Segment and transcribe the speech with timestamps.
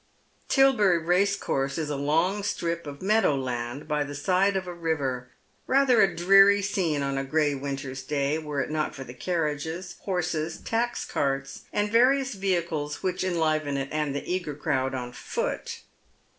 [0.49, 5.29] Tilberry racecourse is a long strip of meadow land by the side of a river,
[5.67, 9.97] rather a dreary scene on a gray winter's day, were it not for tlie carriages,
[9.99, 15.81] horses, tax carts, and various vehicles whiclr ♦tnliven it, and the eager crowd on foot.